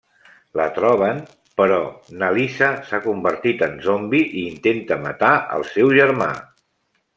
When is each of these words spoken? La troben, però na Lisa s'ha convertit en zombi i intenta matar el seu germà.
La 0.59 0.63
troben, 0.77 1.19
però 1.61 1.77
na 2.23 2.29
Lisa 2.37 2.71
s'ha 2.89 3.01
convertit 3.05 3.63
en 3.69 3.77
zombi 3.89 4.25
i 4.41 4.47
intenta 4.55 5.01
matar 5.07 5.33
el 5.59 5.71
seu 5.77 5.97
germà. 6.01 6.35